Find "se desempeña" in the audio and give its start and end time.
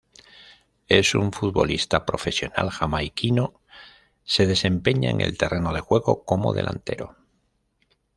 4.23-5.11